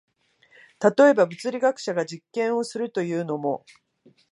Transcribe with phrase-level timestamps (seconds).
[0.97, 3.63] 例えば、物理学者が実験をするというのも、